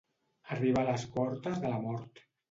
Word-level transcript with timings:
Arribar 0.53 0.81
a 0.85 0.87
les 0.87 1.03
portes 1.17 1.59
de 1.65 1.73
la 1.75 1.83
mort. 1.83 2.23